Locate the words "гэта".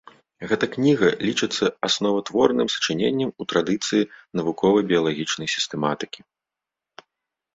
0.51-0.65